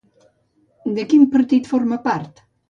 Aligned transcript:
De 0.95 1.05
quin 1.11 1.27
partit 1.35 1.71
forma 1.75 2.01
part? 2.09 2.43